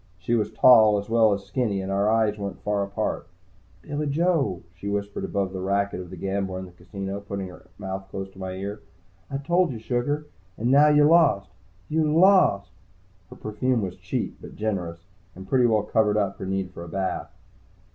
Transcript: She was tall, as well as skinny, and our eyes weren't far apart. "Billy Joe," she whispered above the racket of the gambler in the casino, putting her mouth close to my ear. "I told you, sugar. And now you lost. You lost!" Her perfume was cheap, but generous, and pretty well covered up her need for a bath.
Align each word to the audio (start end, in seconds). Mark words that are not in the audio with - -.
She 0.17 0.33
was 0.33 0.49
tall, 0.51 0.97
as 0.97 1.09
well 1.11 1.31
as 1.31 1.43
skinny, 1.45 1.79
and 1.79 1.91
our 1.91 2.09
eyes 2.09 2.35
weren't 2.35 2.63
far 2.63 2.81
apart. 2.83 3.27
"Billy 3.83 4.07
Joe," 4.07 4.63
she 4.73 4.89
whispered 4.89 5.23
above 5.23 5.53
the 5.53 5.61
racket 5.61 5.99
of 5.99 6.09
the 6.09 6.17
gambler 6.17 6.57
in 6.57 6.65
the 6.65 6.71
casino, 6.71 7.19
putting 7.19 7.49
her 7.49 7.67
mouth 7.77 8.09
close 8.09 8.27
to 8.31 8.39
my 8.39 8.53
ear. 8.53 8.81
"I 9.29 9.37
told 9.37 9.71
you, 9.71 9.77
sugar. 9.77 10.25
And 10.57 10.71
now 10.71 10.87
you 10.87 11.03
lost. 11.03 11.51
You 11.87 12.11
lost!" 12.11 12.71
Her 13.29 13.35
perfume 13.35 13.83
was 13.83 13.95
cheap, 13.95 14.37
but 14.41 14.55
generous, 14.55 15.05
and 15.35 15.47
pretty 15.47 15.67
well 15.67 15.83
covered 15.83 16.17
up 16.17 16.37
her 16.39 16.47
need 16.47 16.71
for 16.71 16.83
a 16.83 16.89
bath. 16.89 17.29